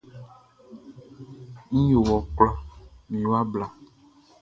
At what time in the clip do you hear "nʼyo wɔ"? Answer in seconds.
1.75-2.17